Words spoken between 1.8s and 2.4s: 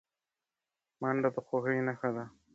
نښه ده